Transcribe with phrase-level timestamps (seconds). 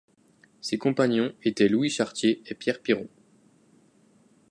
[0.61, 3.07] Ses compagnons étaient Louis Chartier et Pierre Piron.